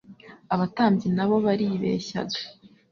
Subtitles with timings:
[0.53, 2.39] Abatambyi na bo baribeshyaga.